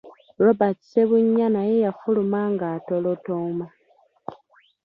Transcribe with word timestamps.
Robert 0.43 0.77
Ssebunya 0.81 1.47
naye 1.55 1.75
yafuluma 1.85 2.39
ng’atolotooma. 2.53 3.67